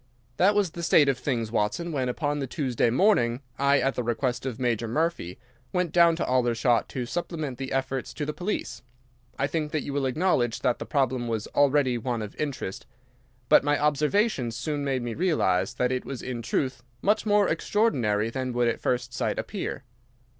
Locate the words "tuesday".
2.47-2.89